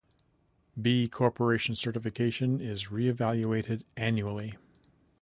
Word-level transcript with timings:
B 0.81 1.07
Corporation 1.07 1.75
certification 1.75 2.59
is 2.59 2.89
re-evaluated 2.91 3.83
annually. 3.95 4.57